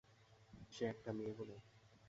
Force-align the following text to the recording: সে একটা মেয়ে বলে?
সে 0.71 0.83
একটা 0.85 1.09
মেয়ে 1.17 1.33
বলে? 1.39 1.55